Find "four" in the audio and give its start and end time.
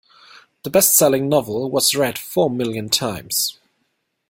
2.17-2.49